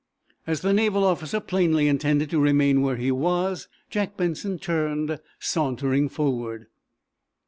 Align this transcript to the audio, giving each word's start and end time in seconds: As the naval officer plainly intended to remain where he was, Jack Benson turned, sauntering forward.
As 0.47 0.61
the 0.61 0.73
naval 0.73 1.03
officer 1.03 1.39
plainly 1.39 1.87
intended 1.87 2.31
to 2.31 2.39
remain 2.39 2.81
where 2.81 2.95
he 2.95 3.11
was, 3.11 3.67
Jack 3.91 4.17
Benson 4.17 4.57
turned, 4.57 5.19
sauntering 5.39 6.09
forward. 6.09 6.65